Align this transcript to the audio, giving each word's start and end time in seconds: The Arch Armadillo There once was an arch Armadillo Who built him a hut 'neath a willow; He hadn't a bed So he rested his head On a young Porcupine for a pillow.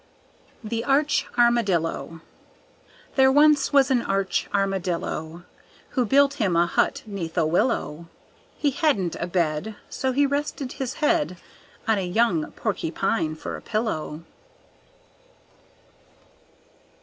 The 0.63 0.83
Arch 0.83 1.27
Armadillo 1.37 2.21
There 3.15 3.31
once 3.31 3.71
was 3.71 3.91
an 3.91 4.01
arch 4.01 4.49
Armadillo 4.51 5.43
Who 5.89 6.05
built 6.07 6.33
him 6.41 6.55
a 6.55 6.65
hut 6.65 7.03
'neath 7.05 7.37
a 7.37 7.45
willow; 7.45 8.07
He 8.57 8.71
hadn't 8.71 9.15
a 9.19 9.27
bed 9.27 9.75
So 9.91 10.11
he 10.11 10.25
rested 10.25 10.71
his 10.71 10.95
head 10.95 11.37
On 11.87 11.99
a 11.99 12.01
young 12.01 12.51
Porcupine 12.53 13.35
for 13.35 13.55
a 13.55 13.61
pillow. 13.61 14.23